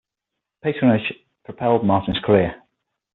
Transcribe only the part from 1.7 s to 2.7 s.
Martin's career.